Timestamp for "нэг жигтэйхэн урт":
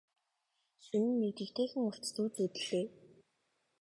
1.21-2.03